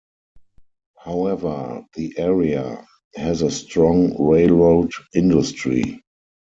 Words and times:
However 0.97 1.85
the 1.93 2.17
area 2.17 2.87
has 3.15 3.43
a 3.43 3.51
strong 3.51 4.19
railroad 4.19 4.91
industry. 5.13 6.01